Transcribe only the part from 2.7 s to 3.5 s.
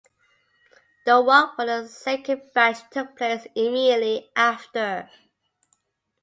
took place